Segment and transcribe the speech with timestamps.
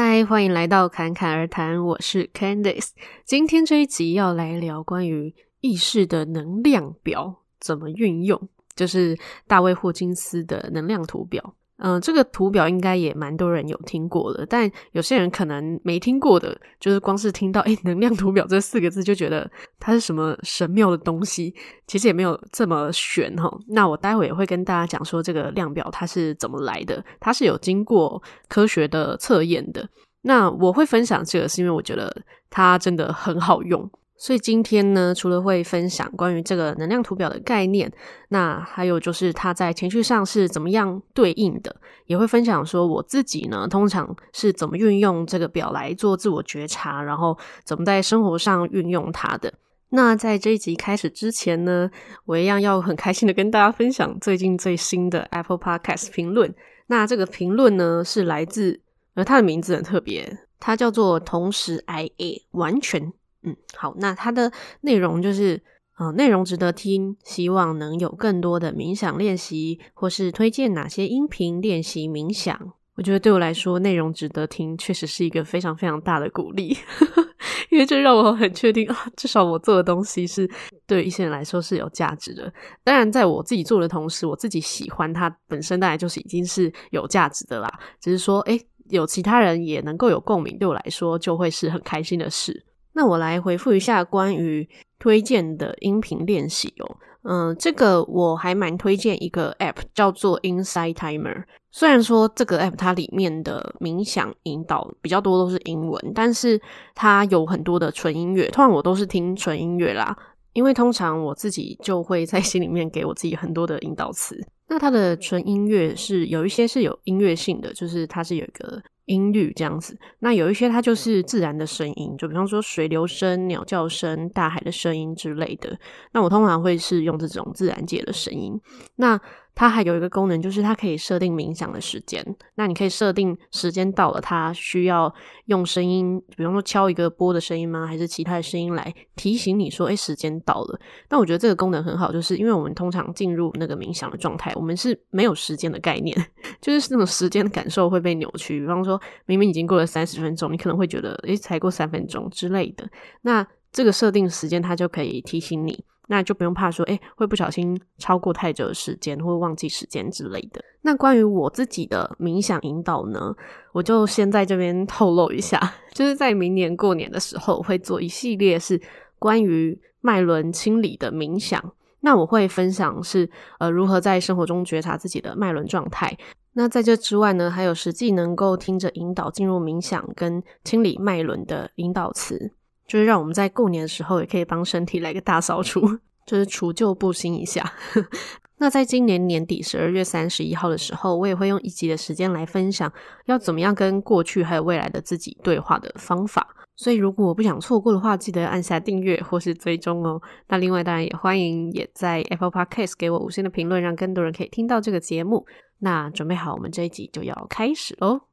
[0.00, 2.90] 嗨，欢迎来到侃侃而谈，我是 Candice。
[3.24, 11.56] 今天这一集要来聊关于意识的能量表怎么运用，就是大卫霍金斯的能量图表。
[11.78, 19.48] 嗯、这个图表应该也蛮多人有听过的，但有些人可能没听过的，就是光是听到“诶，能量图表”这四个字就觉得
[19.78, 21.54] 它是什么神妙的东西，
[21.86, 23.48] 其实也没有这么玄哈。
[23.68, 29.88] 那我待会也会跟大家讲说这个量表它是怎么来的，它是有经过科学的测验的。
[30.22, 32.14] 那我会分享这个，是因为我觉得
[32.50, 33.88] 它真的很好用。
[34.20, 37.90] 所以今天呢，除了会分享关于这个能量图表的概念，
[38.30, 49.54] 那还有就是它在情绪上是怎么样对应的，也会分享说我自己呢，通常是怎么运用这个表来做自我觉察，然后怎么在生活上运用它的。
[49.90, 51.88] 那在这一集开始之前呢，
[52.24, 56.52] 我一样要很开心的跟大家分享最近最新的 Apple Podcast 评论。
[56.88, 58.80] 那这个评论呢，是来自，
[59.14, 63.12] 呃，它的名字很特别，它叫做同时 IA 完全。
[63.42, 65.62] 嗯，好，那它的内容就是，
[65.98, 72.72] 呃，内容值得听，希望能有更多的冥想练习，或是推荐哪些音频练习冥想。
[72.96, 76.76] 我觉得对我来说，内容值得听，确实是一个非常非常大的鼓励，
[77.70, 80.50] 因为这让我很确定啊，至少我做的东西是
[80.84, 82.52] 对一些人来说是有价值的。
[82.82, 87.72] 当然，在我自己做的同时，我自己喜欢它本身，当然就是已经是有价值的啦。
[88.00, 92.64] 只是说，诶，有其他人也能够有共鸣，对我来说就会是很开心的事。
[92.98, 94.68] 那我来回复一下关于
[94.98, 101.44] 推荐的音频练习哦，嗯，这个我还蛮推荐一个 App 叫做 Insight Timer。
[101.70, 106.60] 虽然说这个 App 它里面的冥想引导比较多都是英文，但是
[106.96, 110.16] 它有很多的纯音乐，通常我都是听纯音乐啦，
[110.52, 114.44] 因为通常我自己就会在心里面给我自己很多的引导词。
[114.66, 118.82] 那它的纯音乐是有一些是有音乐性的，就是它是有一个。
[119.08, 125.76] 音律这样子，那有一些它就是自然的声音，就比方说水流声、鸟叫声、大海的声音之类的。
[126.12, 128.60] 那我通常会是用这种自然界的声音。
[128.96, 129.20] 那
[129.58, 132.24] 它还有一个功能，就是它可以设定冥想的时间。
[132.54, 135.12] 那你可以设定时间到了，它需要
[135.46, 137.84] 用声音，比方说敲一个波的声音吗？
[137.84, 140.78] 还是其他的声音来提醒你说，诶，时间到了。
[141.10, 146.16] 那我觉得这个功能很好，就是因为我们通常进入那个冥想的状态，我们是没有时间的概念，
[146.62, 148.60] 就是那种时间的感受会被扭曲。
[148.60, 152.88] 比方说，明明已经过了三十分钟，你可能会觉得，诶，才过三分钟之类的。
[153.22, 155.84] 那这个设定时间，它就可以提醒你。
[156.08, 160.62] 那就不用怕说，诶，会不小心超过太久的时间，或忘记时间之类的。
[160.82, 163.34] 那关于我自己的冥想引导呢，
[163.72, 165.60] 我就先在这边透露一下，
[165.92, 168.80] 就是在明年过年的时候会做一系列是
[169.18, 171.72] 关于脉轮清理的冥想。
[172.00, 176.16] 那我会分享是呃如何在生活中觉察自己的脉轮状态。
[176.54, 182.52] 那在这之外呢，还有实际能够听着引导进入冥想跟清理脉轮的引导词。
[182.88, 185.80] 就是让我们在过年的时候也可以帮身体来个大扫除，
[186.26, 187.72] 就是除旧布新一下。
[188.60, 192.92] 那在今年年底十二月三十一号的时候，我也会用一集的时间来分享
[193.26, 196.44] 要怎么样跟过去还有未来的自己对话的方法。
[196.74, 200.20] 所以如果我不想错过的话，记得按下订阅或是追踪哦。
[200.48, 205.46] 那另外当然也欢迎也在 Apple Podcast 给我五星的评论，让更多人可以听到这个节目。
[205.80, 208.27] 那准备好，我们这一集就要开始喽。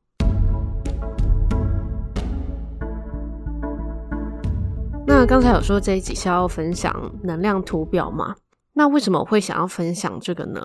[5.08, 8.36] 那刚才有说这一集是要分享能量图表嘛？
[8.74, 10.62] 那为什么我会想要分享这个呢？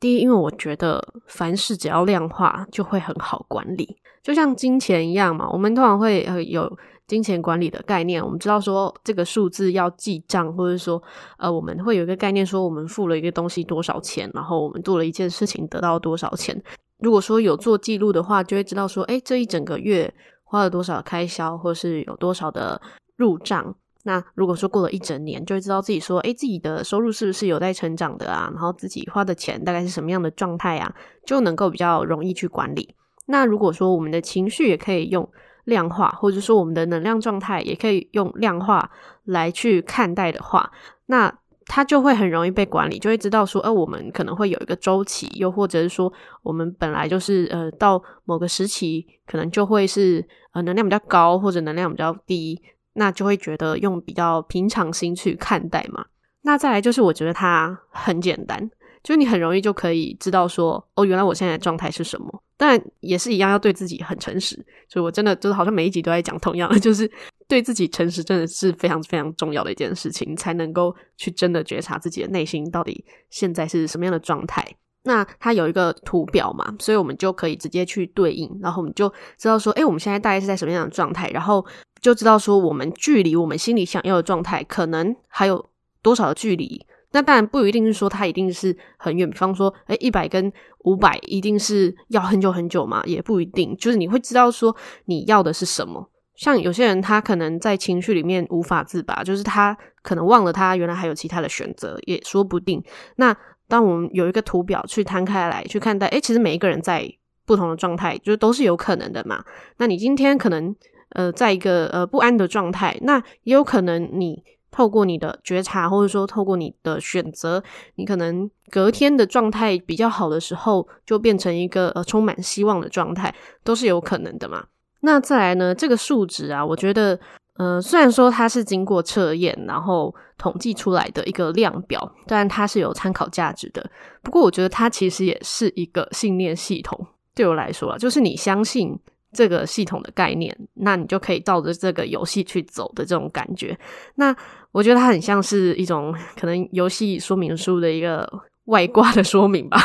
[0.00, 5.48] 第一，因为我觉得凡事只要量化就会很好管理，就像金钱一样嘛。
[5.50, 6.76] 我们通常会有
[7.06, 11.00] 金钱管理的概念，我们知道说这个数字要记账，或者说
[11.38, 16.60] 呃我们会有一个概念说我们付了一个东西多少钱，然后我们做了一件事情得到多少钱。
[16.98, 20.12] 如果说有做记录的话，就会知道说，诶，这一整个月
[20.44, 22.80] 花了多少开销，或是有多少的
[23.16, 23.76] 入账。
[24.04, 28.50] 那如果说过了一整年，就会知道自己说，诶，自己的收入是不是有在成长的啊？
[28.52, 30.92] 然后自己花的钱大概是什么样的状态啊？
[31.24, 32.94] 就能够比较容易去管理。
[33.26, 35.28] 那如果说我们的情绪也可以用
[35.64, 38.90] 量化，或者说我们的能量状态也可以用量化
[39.24, 40.72] 来去看待的话，
[41.06, 41.32] 那
[41.66, 46.12] 它就会很容易被管理，就会知道说，呃，我们可能会有一个周期，又或者是说，
[46.42, 52.60] 我们本来就是呃，到某个时期可能就会是呃能量比较高，或者能量比较低。
[52.94, 56.04] 那就会觉得用比较平常心去看待嘛。
[56.42, 58.70] 那再来就是，我觉得它很简单，
[59.02, 62.42] 就你很容易就可以知道说，哦，原来我现在的状态是什么。
[62.56, 64.54] 但也是一样，要对自己很诚实。
[64.88, 67.10] 所以我真的就是好像每一集都在讲同样的，就是
[67.48, 74.64] 对自己诚实，真的是非常非常重要的一件事情，才能够去真的觉察自己的内心到底现在是什么样的状态。
[75.04, 81.64] 那它有一个图表嘛，所以我们就可以直接去对应，然后我们就知道说，诶，我们现在大概是在什么样的状态，然后
[82.02, 85.70] 就知道说，我们距离我们心里想要的状态可能还有
[86.02, 86.84] 多少的距离。
[87.12, 93.76] 那当然不一定是说它一定是很远，比方说，诶，一百跟五百一定是要很久很久嘛，也不一定。
[93.76, 96.10] 就是你会知道说你要的是什么。
[96.34, 102.82] 像有些人他可能在情绪里面无法自拔，就是他可能忘了他原来还有其他的选择，也说不定。
[103.16, 103.36] 那
[103.68, 107.06] 当我们有一个图表去摊开来去看待，诶，其实每一个人在
[107.44, 109.44] 不同的状态，就都是有可能的嘛。
[109.76, 110.74] 那你今天可能
[111.14, 114.42] 呃在一个呃不安的状态，那也有可能你。
[114.74, 117.62] 透过你的觉察，或者说透过你的选择，
[117.96, 124.64] 你可能隔天的状态比较好的时候，就变成一个呃充满希望的状态，都是有可能的嘛。
[125.00, 127.20] 那再来呢，这个数值啊，我觉得，
[127.58, 133.90] 呃，虽然说它是经过测验然后统计出来的一个量表，但它是有参考价值的。
[134.22, 136.98] 不过，我觉得它其实也是一个信念系统。
[137.34, 138.98] 对我来说啊，就是你相信。
[139.32, 143.76] 这个系统的概念，那你就可以照着这个游戏去走的这种感觉。
[144.16, 144.34] 那
[144.72, 148.28] 我觉得它很像是一种可能游戏说明书的一个
[148.66, 149.78] 外挂的说明吧，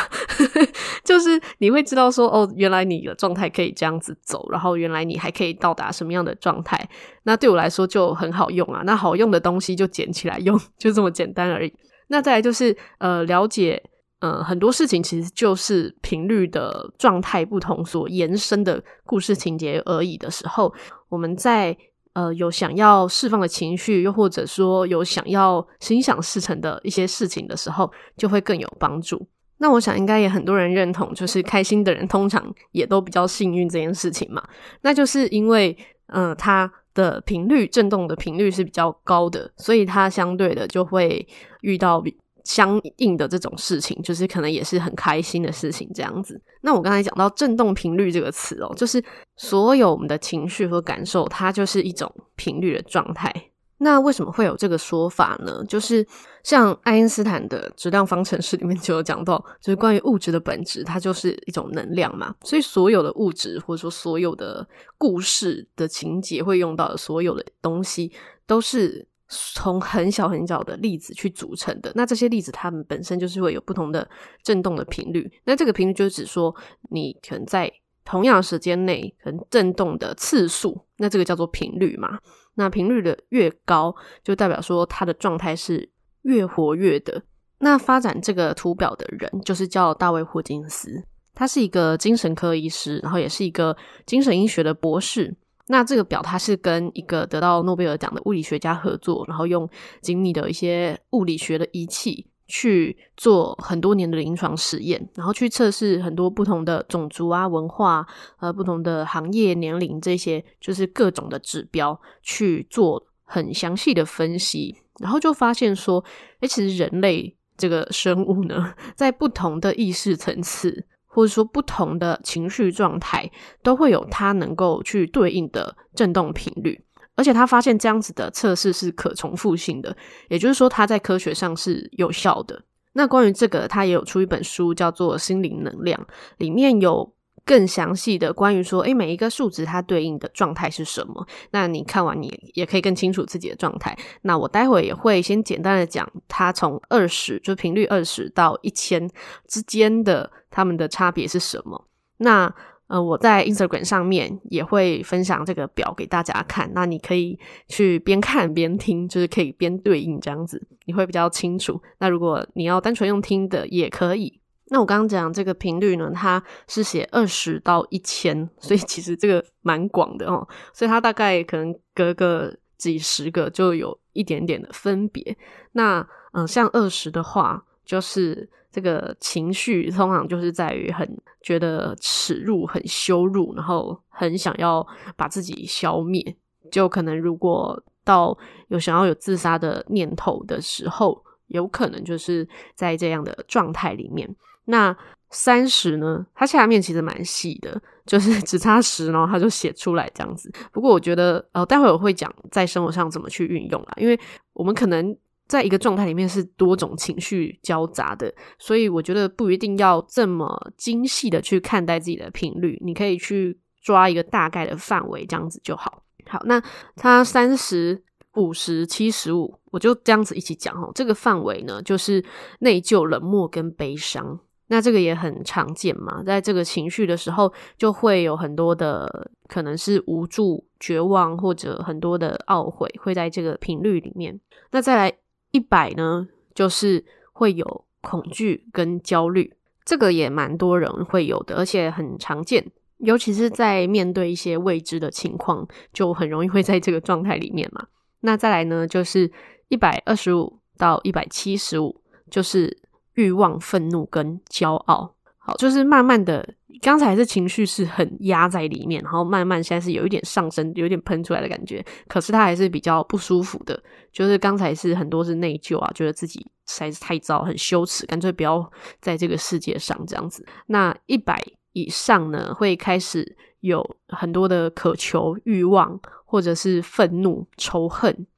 [1.02, 6.88] 就是你会知道说，哦，原来你的状态可以这样子走，然后原来你还可以到达什么样的状态。
[7.24, 8.82] 那对我来说就很好用啊。
[8.84, 11.72] 那好用的东西就捡起来用， 就这么简单而已。
[12.08, 13.82] 那再来就是呃，了解。
[14.20, 20.74] 嗯，很多事情其实就是频率的状态不同所延伸的故事情节而已的时候，
[21.08, 21.76] 我们在
[22.14, 29.24] 呃有想要释放的情绪，又或者说有想要心想事成的一些事情的时候，就会更有帮助。
[29.58, 34.42] 那我想应该也很多人认同，就是开心的人通常也都比较幸运这件事情嘛。
[34.80, 35.76] 那就是因为
[36.08, 41.24] 嗯，它的频率震动的频率是比较高的，所以它相对的就会
[41.60, 42.02] 遇到。
[42.48, 46.40] 相应的这种事情，就是可能也是很开心的事情，这样子。
[46.62, 49.04] 那我刚才讲到振动频率这个词哦，就是
[49.36, 53.30] 所有我们的情绪和感受，它就是一种频率的状态。
[53.76, 55.62] 那为什么会有这个说法呢？
[55.68, 56.04] 就是
[56.42, 62.34] 像爱因斯坦的质量方程式里面就有讲到，就是关于物质的本质，它就是一种能量嘛。
[62.44, 64.66] 所以所有的物质，或者说所有的
[64.96, 68.10] 故事的情节，会用到的所有的东西，
[68.46, 69.06] 都是。
[69.28, 74.08] 从很小很小的粒子去组成的，那这些粒子它们本身就是会有不同的
[74.42, 75.30] 振动的频率。
[75.44, 76.54] 那这个频率就是指说，
[76.90, 77.70] 你可能在
[78.04, 82.18] 同样的时间内，可能振动的次数，那这个叫做频率嘛。
[82.54, 83.94] 那频率的越高，
[84.24, 85.90] 就代表说它的状态是
[86.22, 87.22] 越活跃的。
[87.58, 91.04] 那发展这个图表的人，就是叫大卫霍金斯，
[91.34, 93.76] 他是一个精神科医师，然后也是一个
[94.06, 95.36] 精神医学的博士。
[95.68, 99.68] 那这个表，它是跟一个得到诺贝尔奖的物理学家合作，然后用
[100.00, 108.06] 精密的一些物理学的仪器去做很多年的临床实验，然后去测试很多不同的种族啊、文化、
[108.38, 116.02] 呃、不同的行业、年龄这些，就是各种的指标去做很详细的分析，然后就发现说，
[116.40, 120.86] 诶，其实人类这个生物呢， 在不同的意识层次。
[121.08, 123.28] 或者说不同的情绪状态
[123.62, 126.80] 都会有它能够去对应的振动频率，
[127.16, 129.96] 而且他发现这样子的测试是可重复性的，
[130.28, 132.62] 也就是说它在科学上是有效的。
[132.92, 136.00] 那关于这个，他也有出一本书叫做《心灵能量》，
[136.36, 137.12] 里面有。
[137.48, 141.26] 更详细的关于说，诶，每一个数值它对应的状态是什么？
[141.50, 143.96] 那你看完你也可以更清楚自己的状态。
[144.20, 149.08] 那我待会也会先简单的讲，它从二十就频率二十到一千
[149.46, 151.86] 之间的它们的差别是什么？
[152.18, 152.54] 那
[152.88, 156.70] 呃，我在 Instagram 上面也会分享这个表给大家看。
[156.74, 161.80] 那你可以去边看边听，就是可以边对应这样子，你会比较清楚。
[161.98, 164.37] 那如果你要单纯用听的也可以。
[164.70, 175.36] 那我刚刚讲这个频率呢，它是写二十到一千，所以其实这个蛮广的哦，所以它大概可能隔个几十个就有一点点的分别。
[175.72, 186.36] 那嗯，像二十的话，就是这个情绪通常就是在于很觉得耻辱、很羞辱，然后很想要把自己消灭，
[186.70, 188.36] 就可能如果到
[188.68, 194.28] 有想要有自杀的念头的时候，有可能就是在这样的状态里面。
[194.68, 194.96] 那
[195.30, 196.24] 三十呢？
[196.34, 200.52] 它下面其实蛮细的，就是只差十，然后它就写出来这样子。
[200.72, 204.18] 不过我觉得，呃，待会我会讲在生活上怎么去运用啦，因为
[204.52, 216.02] 我们可能在一个状态里面是多种情绪交杂的，所以我觉得不一定要这么精细的去看待自己的频率，你可以去抓一个大概的范围，这样子就好。
[216.26, 216.62] 好，那
[216.96, 218.04] 它三十。
[218.34, 220.92] 五十七十五，我就这样子一起讲哦。
[220.94, 222.24] 这个范围呢，就是
[222.60, 224.38] 内疚、冷漠跟悲伤。
[224.70, 234.38] 那这个也很常见嘛，在这个情绪的时候，就会有很多的可能是无助、绝望，或者很多的懊悔，会在这个频率里面。
[234.70, 235.12] 那再来
[235.52, 239.54] 一百呢，就是会有恐惧跟焦虑，
[239.86, 247.86] 这个也蛮多人会有的，而且很常见，尤其是在面对一些未知的情况，就很容易会在这个状态里面嘛。
[248.20, 249.32] 那再来呢，就是
[249.68, 252.76] 一百二十五到一百七十五，就是。
[253.18, 263.82] 欲望、愤怒跟骄傲，好，就是慢慢的，刚才是情绪是很压在里面，然后慢慢现在是有一点上升，有点喷出来的感觉，可是他还是比较不舒服的。
[264.12, 268.70] 就是刚才是很多是内疚啊，觉得自己实在是太糟，很羞耻，干脆不要
[269.00, 270.46] 在这个世界上这样子。
[270.66, 278.28] 那一百以上呢，会开始有很多的渴求、欲望，或者是愤怒、仇恨。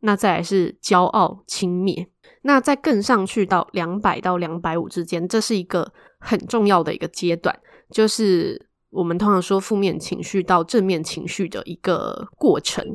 [0.00, 2.06] 那再来是骄傲、轻蔑。
[2.46, 7.52] 那再更上去到两百到两百五之间，这是一个很重要的一个阶段，
[7.90, 12.86] 就是我们通常说负面情绪到正面情绪的一个过程。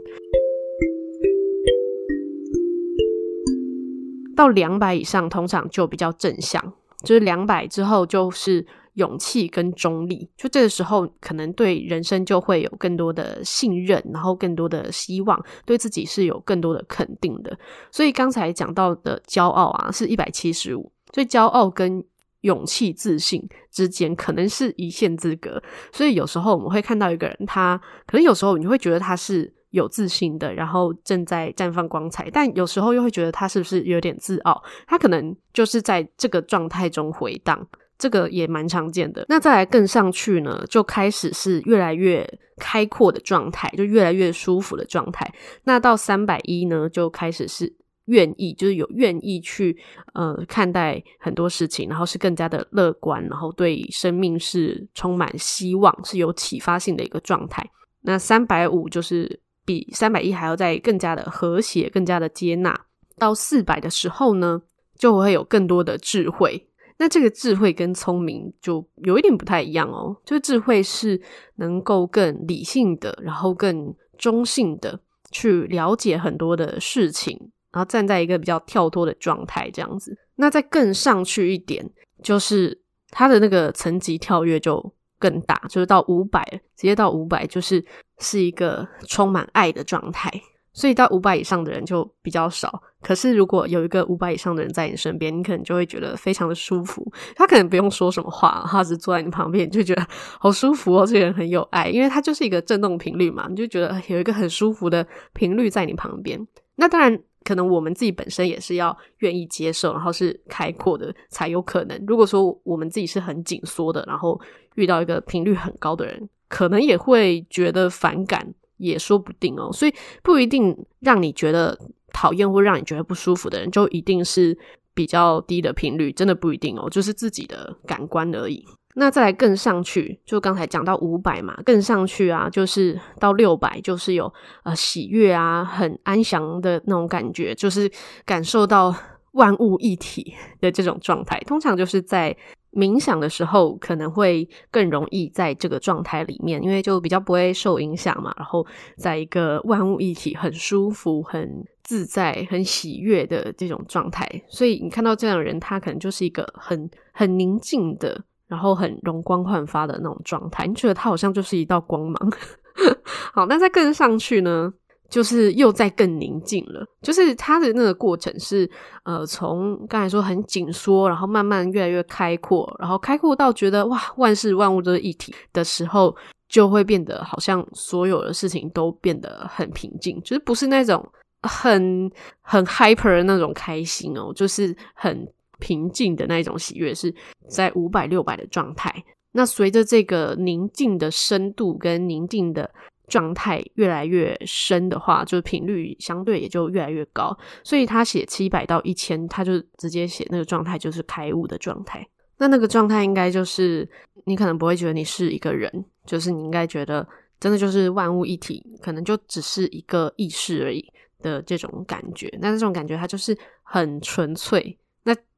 [4.38, 8.66] 到两百以上，通常就比较正向，就是两百之后就是。
[8.96, 17.58] 勇气跟中立，就这个时候可能对人生就会有更多的信任，然后更多的希望，对自己是有更多的肯定的。
[17.90, 22.04] 所以刚才讲到的骄傲啊，是一百七十五，所以骄傲跟
[22.42, 25.62] 勇气、自信之间可能是一线之隔。
[25.94, 34.62] 所以有时候我们会看到一个人，他可能有时候你会觉得他是有自信的，然后正在绽放光彩，但有时候又会觉得他是不是有点自傲？
[34.86, 37.66] 他可能就是在这个状态中回荡。
[38.02, 39.24] 这个也蛮常见的。
[39.30, 42.28] 那再来更上去呢，就开始是越来越
[42.58, 45.32] 开阔的状态，就越来越舒服的状态。
[45.66, 47.72] 那到三百一呢，就开始是
[48.06, 49.78] 愿意，就是有愿意去
[50.14, 57.64] 呃看待很多事情，然后是更加的乐观，然后对生命是充满希望，是有启发性的一个状态。
[58.02, 62.76] 那三百五就是比三百一还要再更加的和谐，更加的接纳。
[63.20, 64.64] 到四百的时候呢，
[64.98, 66.68] 就会有更多的智慧。
[67.02, 70.16] 那这个智慧跟聪明就有一点不太一样哦。
[70.24, 71.20] 就智慧是
[71.56, 75.00] 能够更理性的，然后更中性的
[75.32, 77.36] 去了解很多的事情，
[77.72, 80.16] 然后站在一个比较跳脱的状态这样子。
[80.36, 81.90] 那再更上去一点，
[82.22, 82.80] 就是
[83.10, 86.44] 它的那个层级跳跃就更大，就是到五百，
[86.76, 87.84] 直接到五百，就是
[88.20, 90.32] 是一个充满爱的状态。
[90.74, 97.06] 所以到五百以上的人就比较少，可是如果有一个五百以上的人在你身边，你可能就会觉得非常的舒服。
[97.36, 100.08] 他可能不用说什么话，他只坐在你旁边，你就觉得
[100.40, 101.06] 好舒服哦。
[101.06, 106.40] 这个人很有爱，因为他就是一个震动频率嘛，你就觉得有一个很舒服的频率在你旁边。
[106.76, 112.02] 那当然，可能我们自己本身也是要愿意接受，然后是开阔的才有可能。
[112.08, 114.40] 如果说我们自己是很紧缩的，然后
[114.76, 118.54] 遇到一个频率很高的人，可能也会觉得反感。
[118.82, 121.78] 也说不定哦，所以不一定让你觉得
[122.12, 124.58] 讨厌或让你觉得不舒服的人，就一定是
[124.94, 128.66] 比较低的频率，真的不一定哦，就是自己的感官而已。
[128.96, 134.34] 那再来更上去，就刚才讲到五百嘛，更上去啊，就是到六百，就是有
[134.64, 137.90] 呃喜悦啊，很安详的那种感觉，就是
[138.26, 138.94] 感受到
[139.32, 142.36] 万物一体的这种状态，通常就是在。
[142.72, 148.34] 冥想的时候可能会更容易在这个状态里面，因为就比较不会受影响嘛。
[148.38, 148.66] 然后
[148.98, 160.66] 在一个万物一体、很舒服、很自在、很喜悦的这种状态，所以你看到这样的人，他可能就是一个很很宁静的，然后很容光焕发的那种状态。
[160.66, 162.32] 你觉得他好像就是一道光芒。
[163.34, 164.74] 好，那再更上去呢？
[165.12, 168.68] 就是又在更宁静了，就是它的那个过程是，
[169.04, 176.16] 呃，从刚才说很紧缩，然后慢慢越来越开阔，然后开阔到觉得哇，万事万物都是一体的时候，
[176.48, 181.06] 就会变得好像所有的事情都变得很平静，就是不是那种
[181.44, 185.28] 很很 hyper 的那种开心哦，就是很
[185.60, 187.14] 平静的那种喜悦，是
[187.50, 189.04] 在五百六百的状态。
[189.34, 192.72] 那随着这个宁静的深度跟宁静的。
[193.12, 197.38] 状态越来越深的话，就是频率相对也就越来越高。
[197.62, 202.08] 所以他写七百到一千，他就直接写那个状态就是开悟的状态。
[202.38, 203.88] 那那个状态应该就是
[204.24, 205.70] 你可能不会觉得你是一个人，
[206.06, 207.06] 就是你应该觉得
[207.40, 210.84] 真的就是万物一体，可能就只是一个意识而已
[211.22, 212.32] 的这种感觉。
[212.42, 214.78] 那这种感觉它就是很纯粹。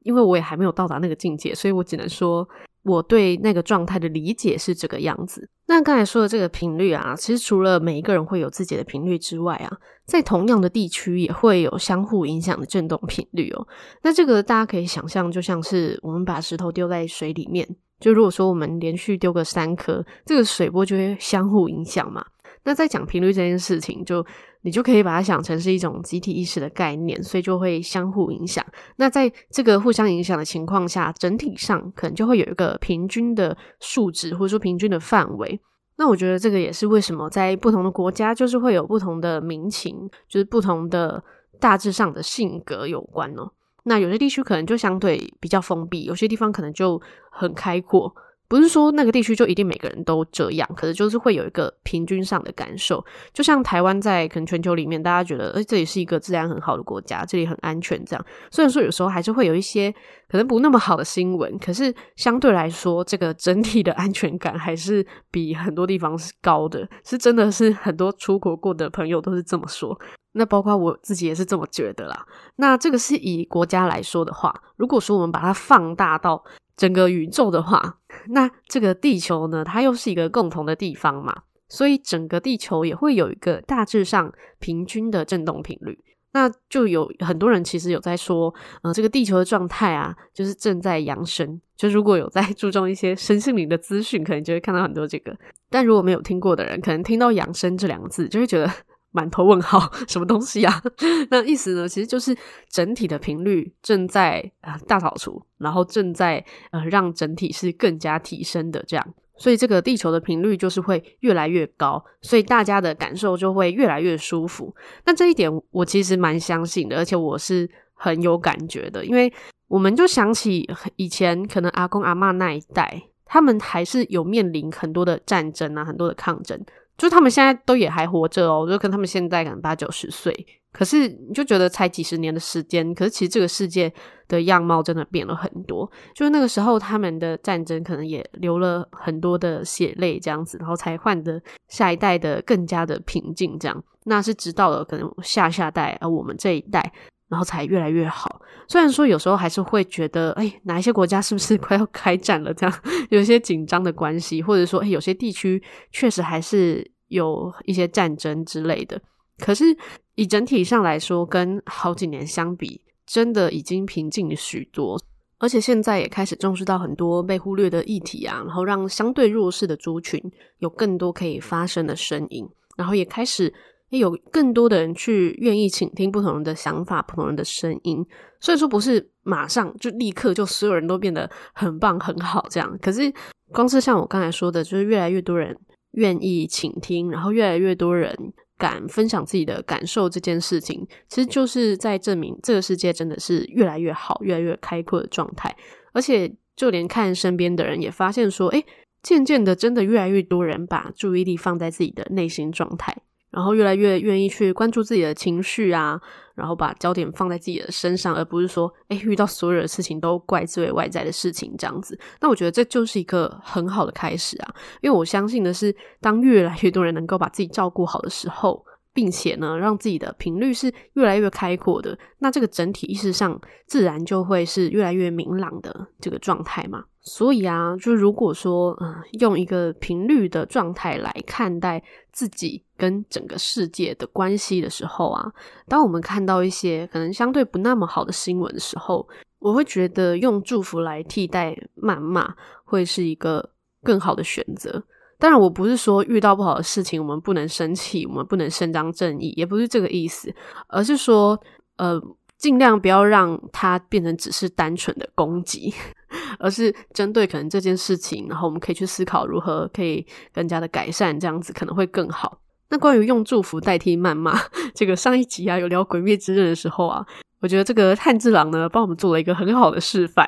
[0.04, 2.48] 因为我也还没有到达那个境界，所以我只能说
[2.84, 5.50] 我对那个状态的理解是这个样子。
[5.66, 13.66] 那刚才说的这个频率啊，其实除了每一个人会有自己的频率之外啊，在同样的地区也会有相互影响的振动频率哦。
[14.02, 17.66] 那这个大家可以想象，就像是我们把石头丢在水里面，
[17.98, 22.22] 就如果说我们连续丢个三颗，这个水波就会相互影响嘛。
[22.64, 24.24] 那在讲频率这件事情，就
[24.62, 28.64] 你就可以把它想成是一种集体意识的概念，所以就会相互影响。
[28.96, 35.60] 那在这个互相影响的情况下，整体上可能就会有一个平均的数值，或者说平均的范围。
[35.96, 41.22] 那我觉得这个也是为什么在不同的国家，就是会有不同的民情，就是不同的
[41.60, 43.52] 大致上的性格有关哦。
[43.84, 48.12] 那有些地区可能就相对比较封闭，有些地方可能就很开阔。
[48.46, 53.04] 不是说那个地区就一定每个人都这样，可是就是会有一个平均上的感受。
[53.32, 58.02] 就像台湾在可能全球里面，大家觉得，诶，这里是一个治安很好的国家，这里很安全。
[58.04, 59.92] 这样，虽然说有时候还是会有一些
[60.28, 66.88] 可能不那么好的新闻，可是相对来说，这个整体的安全感还是比很多地方是高的。
[67.04, 69.98] 是真的是很多出国过的朋友都是这么说。
[70.36, 72.26] 那包括我自己也是这么觉得啦。
[72.56, 76.42] 那这个是以国家来说的话，如果说我们把它放大到
[76.76, 77.98] 整个宇宙的话，
[78.30, 85.98] 那这个地球呢，它又是一个共同的地方嘛，所以整个地球也会有一个大致上平均的振动频率。
[86.32, 88.52] 那就有很多人其实有在说，
[88.82, 91.60] 呃，这个地球的状态啊，就是正在扬升。
[91.76, 95.36] 就如果有在注重一些身心灵的资讯，可能就会看到很多这个。
[95.70, 98.68] 但如果没有听过的人，可能听到“扬升”这两个字，就会觉得。
[99.14, 100.82] 满头问号， 什么东西啊？
[101.30, 101.88] 那意思呢？
[101.88, 102.36] 其实就是
[102.68, 114.74] 整体的频率正在啊、大扫除，然后正在呃让整体是更加提升的这样，所以这个地球的频率就是会越来越高，所以大家的感受就会越来越舒服。
[115.04, 119.32] 那这一点我其实蛮相信的，而且我是很有感觉的，因为
[119.68, 126.60] 我们就想起以前可能阿公阿妈那一代，他们还是有面临很多的战争啊，很多的抗争。
[126.96, 130.32] 就他们现在都也还活着哦，就跟他们现在可能八九十岁，
[130.72, 133.92] 可是你就觉得才几十年的时间，可是其实这个世界
[134.28, 135.90] 的样貌真的变了很多。
[136.14, 143.82] 就是那个时候他们的战争可能也流了很多的血泪，这样子，然后才换得下一代的更加的平静，这样。
[144.04, 146.92] 那是直到了可能下下代，而我们这一代，
[147.34, 148.40] 然后才越来越好。
[148.68, 152.54] 虽然说有时候还是会觉得，哎，哪一些国家是不是 快要开战了？
[152.54, 159.02] 这样有一些紧张的关系，或者说，哎，有些地区确实还是有一些战争之类的。
[159.38, 159.76] 可是
[160.14, 164.96] 以整体上来说，跟好几年相比，真的已经平静许多。
[165.38, 170.22] 而且现在也开始重视到很多被忽略的议题啊，然后让相对弱势的族群
[170.60, 173.52] 有更多可以发声的声音，然后也开始。
[173.90, 178.04] 有更多的人去愿意倾听不同人的想法、不同人的声音，
[178.40, 182.78] 所以说不是马上就立刻就所有人都变得很棒很好这样。
[182.82, 183.12] 可是
[183.52, 185.56] 光是像我刚才说的，就是越来越多人
[185.92, 188.16] 愿意倾听，然后越来越多人
[188.58, 195.54] 敢分享自己的感受这件事情，其实就是在证明这个世界真的是越来越好、越来越开阔的状态。
[195.92, 198.64] 而且就连看身边的人也发现说，诶，
[199.02, 202.96] 渐渐的真的越来越多人把注意力放在自己的内心状态。
[203.34, 206.00] 然后越来越愿意去关注自己的情绪啊，
[206.36, 211.98] 然后把焦点放在自己的身上，而不是说，哎，遇到所有的事情都怪罪外在的事情这样子。
[212.20, 226.84] 那我觉得这就是一个很好的开始啊，因为我相信的是，当越来越多人能够把自己照顾好的时候，并且呢，让自己的频率是越来越开阔的，那这个整体意识上自然就会是越来越明朗的这个状态嘛。
[227.04, 235.30] 所以啊，就如果说，嗯，用一个频率的状态来看待自己跟整个世界的关系的时候啊，
[235.68, 239.06] 当我们看到一些可能相对不那么好的新闻的时候，
[239.38, 243.50] 我会觉得用祝福来替代谩骂会是一个
[243.82, 244.82] 更好的选择。
[245.18, 250.34] 当然，我不是说遇到不好的事情我们不能生气，我们不能伸张正义，也不是这个意思，
[250.68, 251.38] 而是说，
[251.76, 252.00] 呃，
[252.38, 255.72] 尽量不要让它变成只是单纯的攻击，
[256.38, 262.40] 而是针对可能这件事情，然后我们可以去思考如何可以更加的改善，这样子可能会更好。
[262.70, 264.38] 那关于用祝福代替谩骂，
[264.74, 267.06] 这个上一集啊有聊《鬼灭之刃》的时候啊。
[267.40, 270.26] 我觉得这个炭治郎呢，帮我们做了一个很好的示范，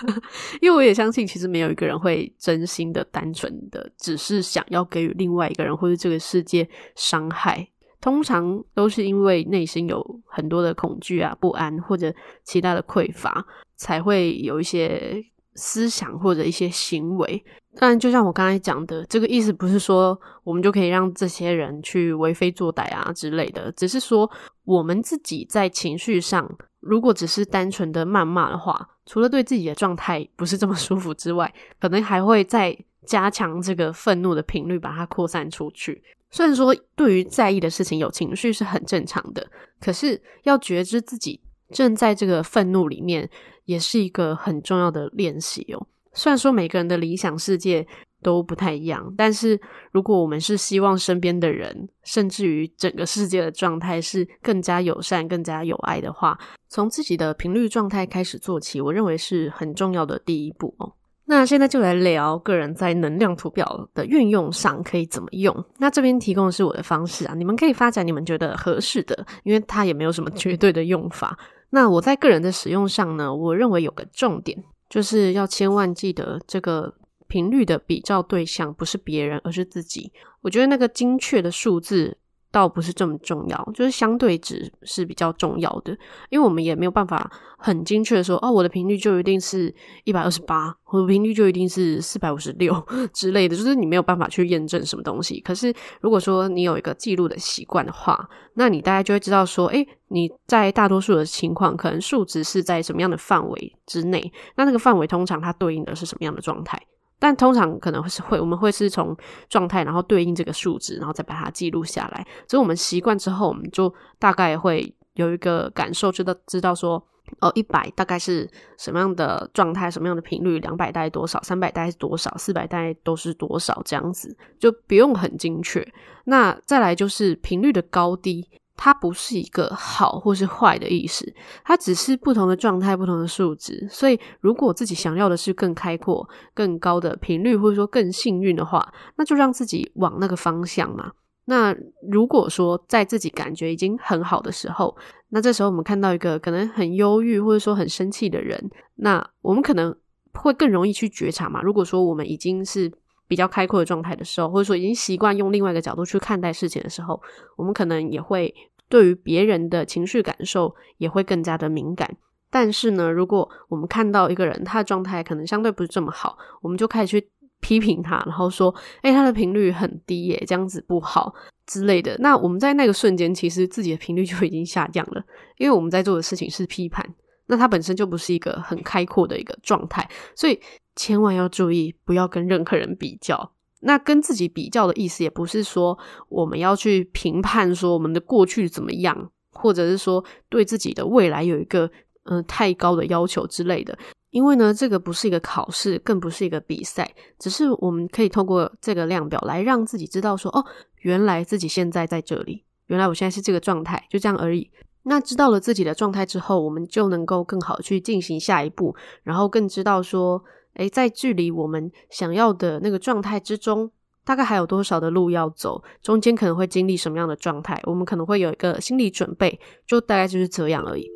[0.60, 7.66] 因为我也相信，其实没有一个人会真心的、单纯的，只是想要给予另外一个人或者这个世界伤害。
[8.00, 12.12] 通常都是因为内心有很多的恐惧啊、不安或者
[12.44, 13.44] 其他的匮乏，
[13.76, 15.22] 才会有一些
[15.54, 17.44] 思想或者一些行为。
[17.76, 24.28] 当然，就像我刚才讲的，这个意思不是说我们就可以让这些人去为非作歹啊之类的，只是说
[24.64, 26.48] 我们自己在情绪上
[26.80, 36.02] 如果只是单纯的谩骂的话，除了对自己的状态不是这么舒服之外，可能还会再加强这个愤怒的频率，把它扩散出去。
[36.30, 39.46] 虽然说对于在意的事情有情绪是很正常的，
[39.80, 43.28] 可是要觉知自己正在这个愤怒里面，
[43.64, 45.86] 也是一个很重要的练习哦。
[46.12, 47.86] 虽然说每个人的理想世界
[48.22, 49.60] 都不太一样，但是
[49.92, 56.36] 如果我们是希望身边的人，甚至于整个世界的状态是更加友善、更加有爱的话，
[56.68, 60.92] 从自己的频率状态开始做起，我认为是很重要的第一步哦。
[61.28, 65.64] 那现在就来聊个人在能量图表的运用上可以怎么用。
[65.76, 71.38] 那这边提供的是我的方式啊，你们可以发展你们觉得合适的，因为它也没有什么绝对的用法。
[71.70, 74.64] 那我在个人的使用上呢，我认为有个重点。
[74.88, 76.94] 就是要千万记得，这个
[77.26, 80.10] 频率的比较对象不是别人，而是自己。
[80.40, 82.16] 我觉得那个精确的数字
[82.50, 85.96] 倒不是这么重要，就是相对值是比较重要的，
[86.30, 92.74] 因为我们也没有办法很精确的说，哦，我的频率就一定是一百二十八，我的频率就一定是四百五十六
[93.12, 95.40] 之类的，就是你没有办法去验证什么东西。
[95.40, 106.80] 可是如果说你有一个记录的习惯的话，那你大概就会知道说，诶，你在大多数的情况，可能数值是在什么样的范围之内，那那个范围通常它对应的是什么样的状态？
[107.18, 109.16] 但通常可能是会，我们会是从
[109.48, 112.26] 状态，然后对应这个数值，然后再把它记录下来。
[112.46, 117.04] 所以我们习惯之后，我们就大概会有一个感受，知道知道说，
[117.40, 125.86] 哦，一百大概是什么样的状态，什么样的频率，两百大概多少，三百大概是多少，四百大概都是多少，这样子就不用很精确。
[126.24, 128.48] 那再来就是频率的高低。
[128.78, 131.30] 它不是一个好或是坏的意思，
[131.64, 133.86] 它只是不同的状态、不同的数值。
[133.90, 141.10] 所以，如果自己想要的是更开阔、更高的频率，或者说更幸运的话，那就让自己往那个方向嘛。
[141.46, 141.74] 那
[142.08, 144.96] 如果说在自己感觉已经很好的时候，
[145.30, 149.94] 那这时候我们看到一个可能很忧郁或者说很生气的人，那我们可能
[150.34, 151.60] 会更容易去觉察嘛。
[151.62, 152.92] 如果说我们已经是
[153.28, 157.20] 比较开阔的状态的时候，或者说已经习惯用另外一个角度去看待事情的时候，
[157.56, 158.52] 我们可能也会
[158.88, 162.16] 对于别人的情绪感受也会更加的敏感。
[162.50, 167.28] 但是呢，如果我们看到一个人他的状态可能相对不是这么好，我们就开始去
[167.60, 171.34] 批评他，然后说：“诶，他的频率很低耶，这样子不好
[171.66, 175.22] 之类的。”那我们在那个瞬间，其实自己的频率就已经下降了，
[175.58, 177.06] 因为我们在做的事情是批判，
[177.48, 180.58] 那它本身就不是一个很开阔的一个状态，所以。
[180.98, 183.52] 千万要注意，不要跟任何人比较。
[183.82, 185.96] 那跟自己比较的意思，也不是说
[186.28, 191.88] 我们要去评判说我们的过去怎么样，或者是说对自己的未来有一个
[192.24, 193.96] 嗯、太高的要求之类的。
[194.30, 197.08] 因为呢，这个不是一个考试，更不是一个比赛，
[197.38, 200.64] 只是我们可以透过这个量表来让自己知道说，哦，
[201.02, 204.68] 原来自己现在在这里，原来我现在是这个状态，就这样而已。
[205.04, 210.42] 那知道了自己的状态之后，我们就能够更好去进行下一步，然后更知道说。
[210.78, 213.90] 诶，在距离我们想要的那个状态之中，
[214.24, 215.82] 大概还有多少的路要走？
[216.02, 217.80] 中间可能会经历什么样的状态？
[217.84, 221.06] 我们可能会有一个心理准备，就大概就是这样而已。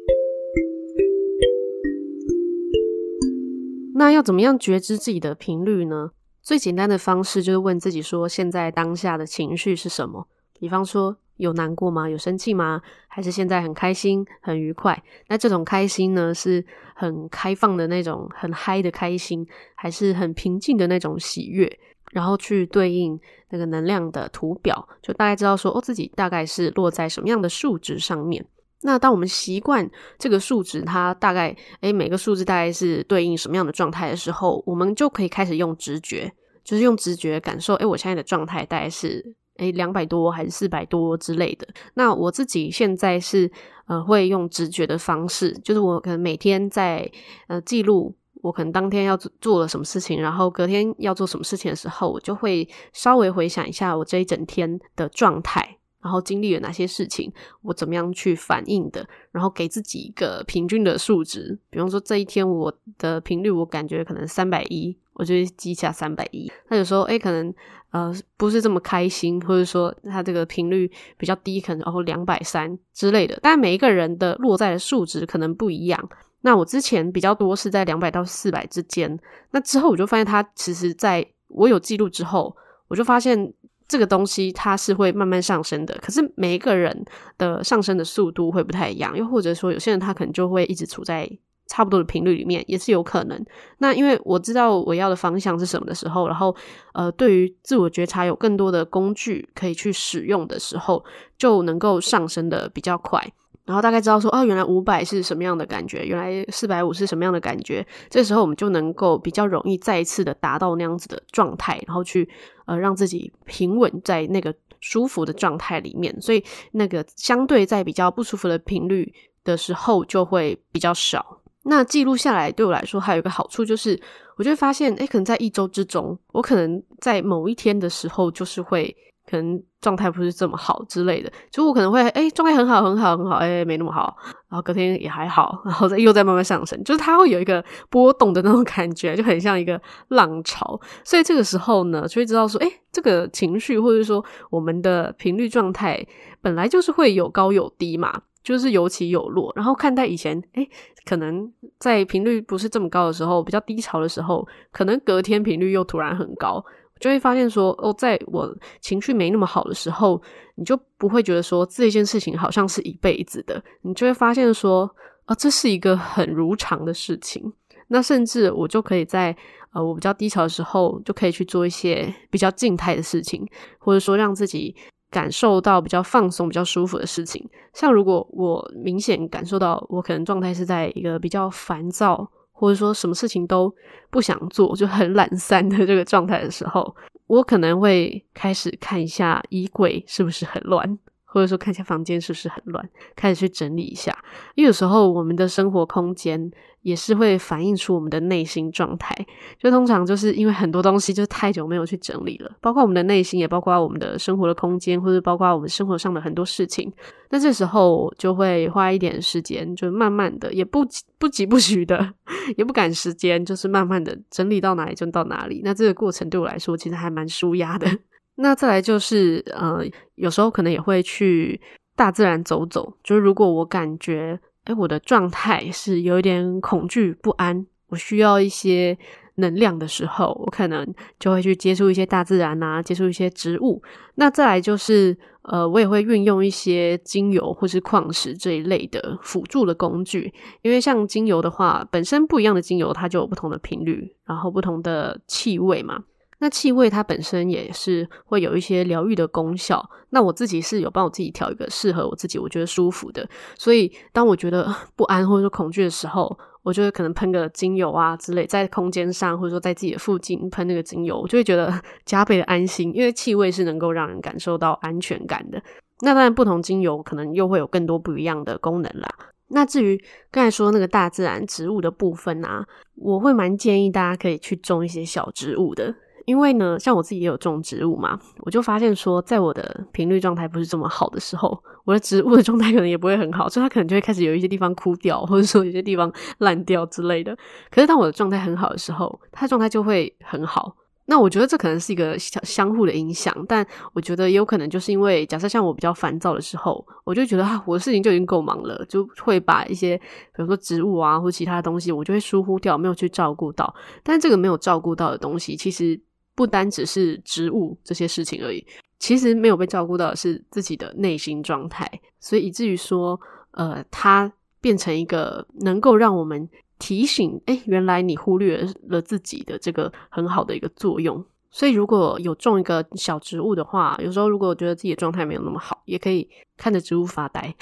[3.94, 6.10] 那要怎么样觉知自己的频率呢？
[6.42, 10.28] 最简单的方式就是问自己说：现在当下的情绪是什么？
[10.58, 11.16] 比方说。
[11.42, 12.08] 有难过吗？
[12.08, 12.80] 有生气吗？
[13.08, 15.02] 还是现在很开心、很愉快？
[15.26, 21.78] 那这种开心呢，是很开放的那种、很嗨的开心，还是很平静的那种喜悦？
[22.12, 23.18] 然后去对应
[23.50, 28.44] 那个能量的图表，就大概知道说，哦，自己大概是落在什么样的数值上面。
[28.82, 39.34] 那当我们习惯这个数值，它大概，诶，每个数字大概是对应什么样的状态的时候，我们就可以开始用直觉，就是用直觉感受，诶，我现在的状态大概是。
[39.62, 41.66] 诶，两百多还是四百多之类的。
[41.94, 43.50] 那我自己现在是
[43.86, 47.10] 呃，会用直觉的方式，就是我可能每天在
[47.46, 61.56] 呃记录我可能当天要做做了什么事情，然后隔天要做什么事情的时候，我就会稍微回想一下我这一整天的状态，然后经历了哪些事情，我怎么样去反应的，然后给自己一个平均的数值。
[61.70, 66.50] 比方说这一天我的频率，我感觉可能三百一，我就会记下三百一。
[66.68, 67.52] 那有时候诶，可能。
[67.92, 73.38] 呃，不是这么开心，或者说它这个频率比较低，可能哦两百三之类的。
[73.42, 76.08] 但每一个人的落在的数值可能不一样。
[76.40, 79.20] 那我之前比较多是在两百到四百之间。
[79.50, 82.56] 那之后我就发现，它其实在我有记录之后，
[82.88, 83.52] 我就发现
[83.86, 85.94] 这个东西它是会慢慢上升的。
[86.00, 87.04] 可是每一个人
[87.36, 91.30] 的上升的速度会不太一样，又或者说有些人他可能就会一直处在。
[91.66, 93.44] 差不多的频率里面也是有可能。
[93.78, 96.54] 那因为我知道我要的方向是什么的时候，然后
[96.92, 101.04] 呃，对于自我觉察有更多的工具可以去使用的时候，
[101.38, 103.20] 就能够上升的比较快。
[103.64, 107.86] 然后大概知道说，哦，原来五百是什么样的感觉，原来四百五是什么样的感觉。
[108.10, 112.28] 这时候我们就能够比较容易再一次的达到那样子的状态，然后去
[112.66, 116.20] 呃让自己平稳在那个舒服的状态里面。
[116.20, 121.38] 所以那个相对在比较不舒服的频率的时候就会比较少。
[121.64, 124.00] 那记录下来对我来说还有一个好处就是，
[124.36, 128.96] 我就会发现，诶，可能在一周之中，我可能在某一天的时候就是会。
[129.24, 134.14] 可能状态不是这么好之类的，就我可能会哎状态很好很好很好，哎没那么好，
[134.50, 140.78] 然后隔天也还好，然后再又再慢慢上升，就是它会有一个波动的那种 感觉，就很像一个浪潮。
[141.04, 146.04] 所以这个时候呢，就会知道说，哎，这个情绪或者说我们的频率状态
[146.42, 149.52] 本来就是会有高有低嘛，就是有起有落。
[149.56, 150.66] 然后看待以前，哎，
[151.04, 156.64] 可能在频率不是这么高的时候，比较低潮的时候，可能隔天频率又突然很高。
[157.00, 158.48] 就会发现说，哦，在我
[158.80, 160.22] 情绪没那么好的时候，
[160.54, 164.84] 你就不会觉得说这件事情好像是一辈子的，你就会发现说，
[165.24, 167.52] 啊、哦，这是一个很如常的事情。
[167.88, 169.36] 那甚至我就可以在
[169.72, 173.44] 呃我比较低潮的时候，就可以去做一些比较静态的事情，
[173.78, 174.76] 或者说让自己
[175.12, 177.48] 感受到比较放松、比较舒服的事情。
[177.72, 182.28] 像如果我明显感受到我可能状态是在一个比较烦躁。
[182.54, 183.74] 或者说什么事情都
[184.08, 186.94] 不想做，就很懒散的这个状态的时候，
[187.26, 190.96] 我可能会开始看一下衣柜是不是很乱。
[191.32, 194.16] 或者说看一下房间是不是很乱，开始去整理一下。
[194.54, 196.50] 因为有时候我们的生活空间
[196.82, 199.16] 也是会反映出我们的内心状态。
[199.58, 206.92] 就通常就是因为很多东西就是太久没有去整理了，包括我们的内心，也包括我们的生活的空间，或者包括我们生活上的很多事情。
[207.30, 210.86] 那这时候就会花一点时间，就慢慢的，也不
[211.18, 212.12] 不急不徐的，
[212.58, 215.62] 也不赶时间，就是慢慢的整理到哪里就到哪里。
[215.64, 217.88] 那这个过程对我来说其实还蛮舒压的。
[218.36, 221.60] 那再来就是，呃，有时候可能也会去
[221.94, 222.96] 大自然走走。
[223.04, 228.96] 就是如果我感觉，诶，我的状态是有一点恐惧不安，我需要一些
[229.36, 230.86] 能量的时候，我可能
[231.18, 233.82] 就会去接触一些大自然啊，接触一些植物。
[234.14, 240.32] 那再来就是，呃，我也会运用一些精油或是矿石这一类的辅助的工具。
[240.62, 246.02] 因为像精油的话，本身不一样的精油它就有不同的频率，然后不同的气味嘛。
[246.42, 249.88] 那气味它本身也是会有一些疗愈的功效。
[250.10, 253.24] 那我自己是有帮我自己调一个适合我自己、我觉得舒服的。
[253.56, 261.72] 所以当我觉得不安或者说恐惧的时候，我就会可能喷个精油啊之类，在空间上或者说在自己的附近喷那个精油，我就会觉得
[262.04, 265.62] 加倍的安心，因为气味是能够让人感受到安全感的。
[266.00, 269.08] 那当然，不同精油可能又会有更多不一样的功能啦。
[269.54, 270.02] 那至于
[270.32, 275.94] 刚才说那个大自然植物的部分啊，我会蛮建议大家可以去种一些小植物的。
[276.26, 287.36] 因为呢，像我自己也有种植物嘛，我就发现说，在我的频率状态不是这么好的时候，我的植物的状态可能也不会很好，所以它可能就会开始有一些地方枯掉，或者说有些地方烂掉之类的。
[287.70, 290.76] 可是当我的状态很好的时候，它状态就会很好。
[291.06, 300.04] 那我觉得这可能是一个相相互的影响，但我觉得也有可能就是因为，假设像我比较烦躁的时候，我就觉得啊，我的事情就已经够忙了，就会把一些比
[300.36, 303.74] 如说植物啊或其他的东西，我就会疏忽掉，没有去照顾到。
[304.04, 306.00] 但是这个没有照顾到的东西，其实。
[306.34, 308.66] 不单只是植物这些事情而已，
[308.98, 311.88] 其实没有被照顾到的是自己的内心状态，
[312.20, 313.20] 所以以至于说，
[313.52, 321.24] 呃，它变成一个能够让我们提醒，诶，原来你忽略了自己的这个很好的一个作用。
[321.50, 327.54] 所以如果有种一个小植物的话，有时候如果觉得自己的状态没有那么好，也可以看着植物发呆，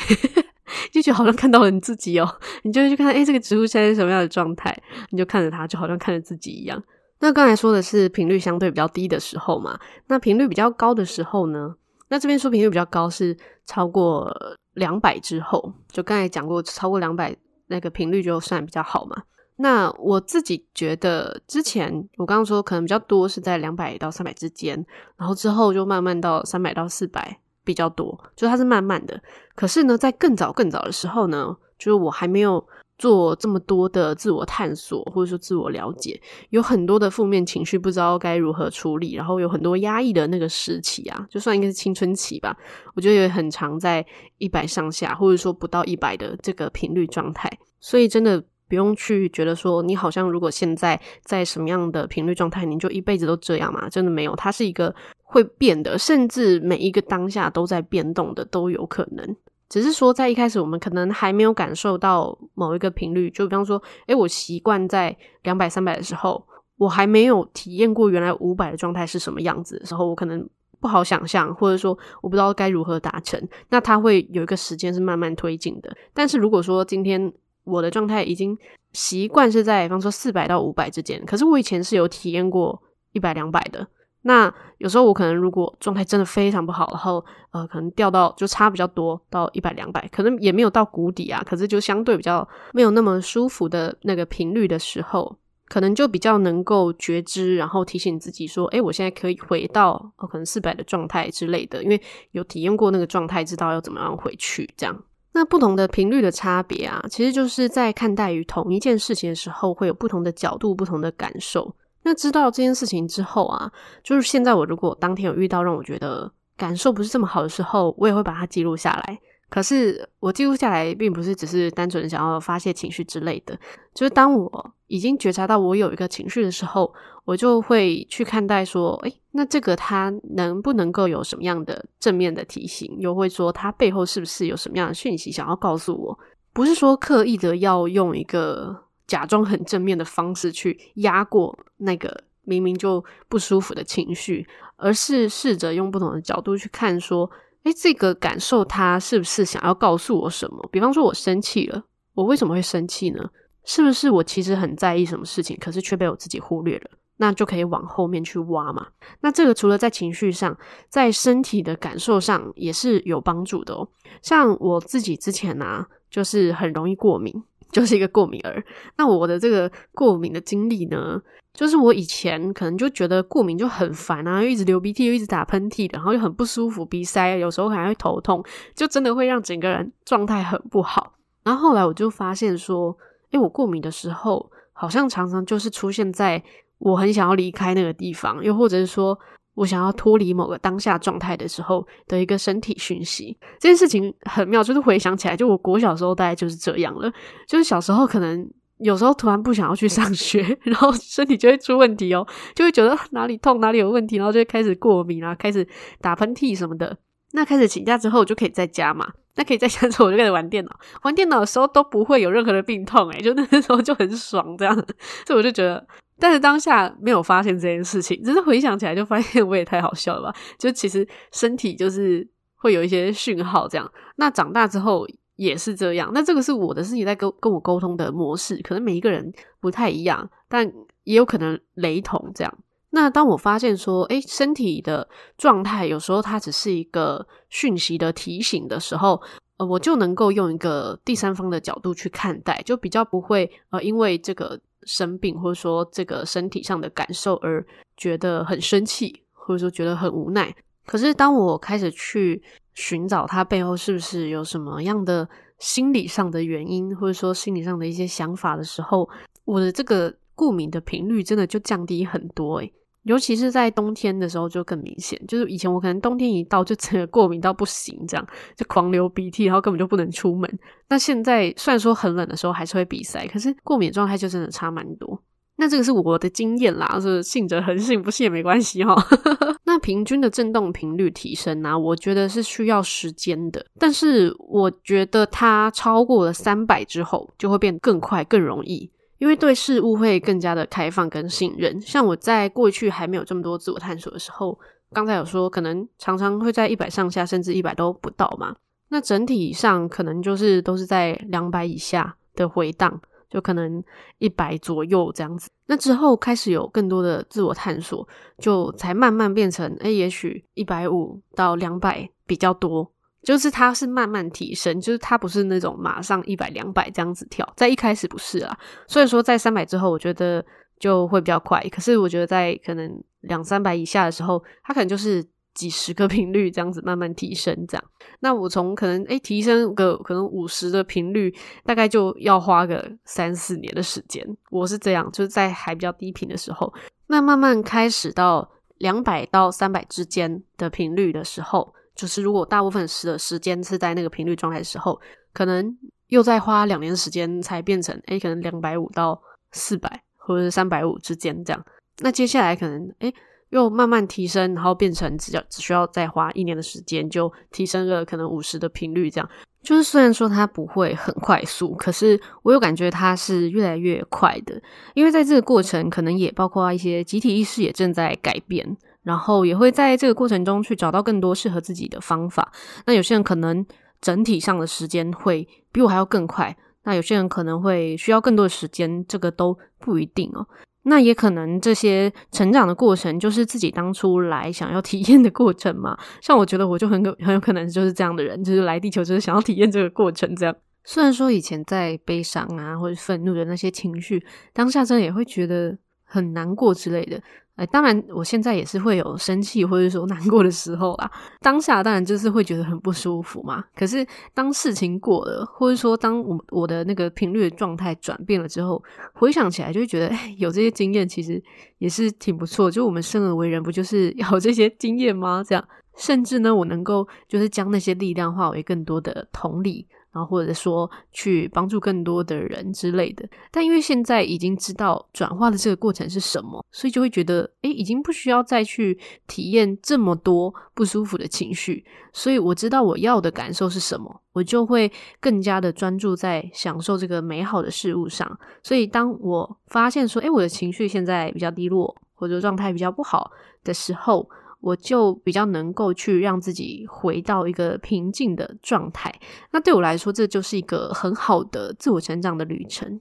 [0.92, 4.80] 就觉得好像看到了你自己哦，你就去看，诶，这个植物现在是什么样的状态，
[5.11, 6.80] 你就看着它，就好像看着自己一样。
[7.20, 11.74] 那刚才说的是频率相对比较低的时候嘛，那频率比较高的时候呢？
[12.09, 14.35] 那这边说频率比较高是超过
[14.72, 19.22] 两百之后，就刚才讲过，超过两百那个频率就算比较好嘛。
[19.56, 24.85] 那我自己觉得，之前我刚刚说可能比较多是在两百到三百之间，
[25.18, 29.22] 然后之后就慢慢到三百到四百比较多，就它是慢慢的。
[29.54, 32.66] 可是呢，在更早更早的时候呢，就是我还没有。
[33.00, 42.54] 做这么多的自我探索，或者说自我了解，有很多的负面情绪不知道该如何处理，然后有很多压抑的那个时期啊，就算应该是青春期吧，
[42.94, 44.04] 我觉得也很常在
[44.36, 53.88] 一百上下，或者说不到一百的这个频率状态，所以真的不用去觉得说你好像如果现在在什么样的频率状态，你就一辈子都这样嘛？
[53.88, 59.36] 真的没有，它是一个会变的，甚至每一个当下都在变动的，都有可能。
[59.70, 66.44] 只是说，在一开始我们可能还没有感受到某一个频率，就比方说，诶，我习惯在两百、三百的时候，
[66.76, 70.44] 我还没有体验过原来五百的状态是什么样子的时候，我可能
[70.80, 75.96] 不好想象，或者说我不知道该如何达成，那它会有一个时间是慢慢推进的。
[76.12, 78.59] 但是如果说今天我的状态已经
[78.92, 83.87] 习惯是在，比方说四百到五百之间，可是我以前是有体验过一百两百的。
[84.22, 102.00] 那有时候我可能如果状态真的非常不好，然后呃可能掉到就差比较多到一百两百，可能也没有到谷底啊，可是就相对比较没有那么舒服的那个频率的时候，可能就比较能够觉知，然后提醒自己说，诶，我现在可以回到呃可能四百的状态之类的，因为
[102.33, 105.04] 有体验过那个状态，知道要怎么样回去这样。
[105.33, 111.74] 那不同的频率的差别啊，其实就是在看待于同一件事情的时候，会有不同的角度、不同的感受。
[112.02, 113.70] 那知道这件事情之后啊，
[114.02, 119.18] 就是现在我如果当天有遇到让我觉得感受不是这么好的时候，我也会把它记录下来。
[119.50, 123.58] 可是我记录下来，并不是只是单纯想要发泄情绪之类的，
[123.92, 126.92] 就是当我已经觉察到我有一个情绪的时候，
[127.24, 132.96] 我就会去看待说，诶，那这个它能不能够有什么样的正面的提醒？
[133.00, 136.18] 又会说它背后是不是有什么样的讯息想要告诉我？
[136.52, 138.84] 不是说刻意的要用一个。
[139.10, 144.46] 假装很正面的方式去压过那个明明就不舒服的情绪，
[144.76, 147.28] 而是试着用不同的角度去看，说，
[147.64, 150.68] 诶，这个感受它是不是想要告诉我什么？
[150.70, 151.82] 比方说，我生气了，
[152.14, 153.28] 我为什么会生气呢？
[153.64, 156.90] 是不是我其实很在意什么事情，可是却被我自己忽略了？
[157.16, 158.86] 那就可以往后面去挖嘛。
[159.22, 160.56] 那这个除了在情绪上，
[160.88, 163.88] 在身体的感受上也是有帮助的哦。
[164.22, 167.42] 像我自己之前啊，就是很容易过敏。
[167.70, 168.62] 就是一个过敏儿，
[168.96, 171.20] 那我的这个过敏的经历呢，
[171.54, 181.14] 就是我以前可能就觉得过敏就很烦啊，又一直流鼻涕，又一直打喷嚏，然后又很不舒服，鼻塞，有时候还会头痛，就真的会让整个人状态很不好。
[181.44, 182.96] 然后后来我就发现说，
[183.30, 186.42] 诶，我过敏的时候，好像常常就是出现在
[186.78, 189.18] 我很想要离开那个地方，又或者是说。
[189.54, 197.12] 我想要脱离某个当下状态的时候的一个身体讯息，这件事情很妙，就是回想起来，就我国小时候大概就是这样了。
[197.46, 205.66] 就是小时候可能有时候突然不想要去上学， 然后身体就会出问题哦，就会觉得哪里痛哪里有问题，然后就会开始过敏啊，开始
[206.00, 206.96] 打喷嚏什么的。
[207.32, 210.70] 那开始请假之后我就可以在家嘛，那可以在家之后我就开始玩电脑，
[211.02, 214.74] 玩电脑的时候都不会有任何的病痛，诶，就那时候就很爽这样，
[215.26, 215.86] 所以我就觉得。
[216.20, 220.38] 但是当下没有发现这件事情，只是回想起来就发现我也太好笑了吧？
[220.59, 223.90] 就其实身体就是会有一些讯号这样。
[224.16, 225.06] 那长大之后
[225.37, 226.11] 也是这样。
[226.12, 230.70] 那这个是我的身体在跟跟我沟通的模式，可能每一个人不太一样，但
[231.04, 232.59] 也有可能雷同这样。
[232.90, 239.20] 那当我发现说，诶，身体的状态有时候它只是一个讯息的提醒的时候，
[239.56, 244.61] 呃，我就能够用一个第三方的角度去看待，就比较不会呃，因为这个。
[244.84, 247.64] 生病，或者说这个身体上的感受而
[247.96, 250.54] 觉得很生气，或者说觉得很无奈。
[250.86, 252.42] 可是当我开始去
[252.74, 259.08] 寻找他背后是不是有什么样的心理上的原因，或者说心理上的一些想法的时候，
[259.44, 262.72] 我的这个过敏的频率真的就降低很多诶。
[263.04, 270.58] 尤其是在冬天的时候就更明显，就是以前我可能冬天一到就整个过敏到不行，这样就狂流鼻涕，然后根本就不能出门。
[270.88, 275.22] 那现在虽然说很冷的时候还是会鼻塞，可是过敏状态就真的差蛮多。
[275.56, 278.96] 那这个是我的经验啦，是信则恒信，不信也没关系哈。
[279.64, 288.90] 那平均的振动频率提升呢，我觉得是需要时间的，但是我觉得它超过了三百之后，就会变更快更容易。
[289.20, 294.59] 因为对事物会更加的开放跟信任，像我在过去还没有这么多自我探索的时候，
[294.94, 298.56] 刚才有说可能常常会在一百上下，甚至一百都不到嘛。
[298.88, 303.85] 那整体上可能就是都是在两百以下的回荡，就可能
[304.18, 305.50] 一百左右这样子。
[305.66, 312.90] 那之后开始有更多的自我探索，就才慢慢变成，诶，也许一百五到两百比较多。
[313.22, 318.59] 就是它是慢慢提升，就是它不是那种马上一百两百这样子跳，在一开始不是啊。
[318.87, 320.44] 所以说在三百之后，我觉得
[320.78, 321.61] 就会比较快。
[321.70, 327.85] 可是我觉得在可能两三百以下的时候，它可能就是几十个 频率这样子慢慢提升这样。
[328.20, 334.26] 那我从可能诶、提升个可能五十的频率，大概就要花个三四年的时间。
[334.50, 336.72] 我是这样，就是在还比较低频的时候，
[337.09, 341.74] 那慢慢开始到两百到三百之间的频率的时候。
[342.00, 344.98] 就是如果大部分时的时间是在那个频率状态的时候，
[345.34, 349.20] 可能又再花两年时间才变成诶，可能两百五到
[349.52, 351.62] 四百或者是三百五之间这样。
[351.98, 353.14] 那接下来可能诶，
[353.51, 359.30] 又慢慢提升，然后变成只要只需要再花一年的时间就提升了可能五十的频率这样。
[359.62, 364.59] 就是虽然说它不会很快速，可是我有感觉它是越来越快的，
[364.94, 368.74] 因为在这个过程可能也包括一些集体意识也正在改变。
[369.03, 372.53] 然后也会在这个过程中去找到更多适合自己的方法。
[372.86, 373.64] 那有些人可能
[374.01, 380.46] 整体上的时间会比我还要更快，那有些人可能会需要更多的时间，这个都不一定哦。
[380.82, 385.94] 那也可能这些成长的过程就是自己当初来想要体验的过程嘛。
[386.22, 390.57] 像我觉得我就很很有可能就是这样的人，就是来地球就是想要体验这个过程这样。
[390.82, 394.24] 虽然说以前在悲伤啊或者愤怒的那些情绪，
[394.55, 397.20] 当下真的也会觉得很难过之类的。
[397.61, 401.11] 哎，当然，我现在也是会有生气或者说难过的时候啦。
[401.40, 403.62] 当下当然就是会觉得很不舒服嘛。
[403.76, 408.82] 可是当事情过了，或者说当我我的那个频率的状态转变了之后，
[409.12, 411.42] 回想起来就会觉得，哎，有这些经验其实
[411.76, 412.70] 也是挺不错。
[412.70, 415.44] 就我们生而为人，不就是要 有这些经验吗？
[415.46, 415.62] 这样，
[415.97, 419.86] 甚至呢，我能够就是将那些力量化为更多的同理。
[420.12, 431.84] 然后或者说去帮助更多的人之类的，但因为现在已经知道转化的这个过程是什么，所以就会觉得，诶，已经不需要再去体验这么多不舒服的情绪。
[432.12, 438.36] 所以我知道我要的感受是什么，我就会更加的专注在享受这个美好的事物上。
[438.64, 443.30] 所以当我发现说，诶，我的情绪现在比较低落，或者状态比较不好
[443.62, 444.28] 的时候，
[444.61, 449.12] 我就比较能够去让自己回到一个平静的状态，
[449.52, 453.00] 那对我来说，这就是一个很好的自我成长的旅程。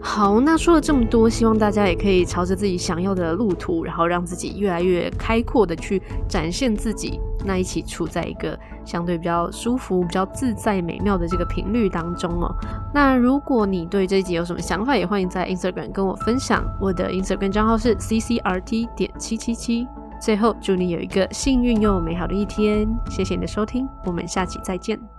[0.00, 12.54] 好，那说了这么多，希望大家也可以朝着自己想要的路途，然后让自己越来越开阔的去展现自己，那一起处在一个相对比较舒服、比较自在、美妙的这个频率当中哦。
[12.94, 16.64] 那如果你对这一集有什么想法，也欢迎在 Instagram 跟我分享。
[16.80, 19.84] 我的 Instagram 账号是 ccrt 点七七七。
[20.20, 22.88] 最后，祝你有一个幸运又美好的一天。
[23.10, 25.17] 谢谢你的收听，我们下期再见。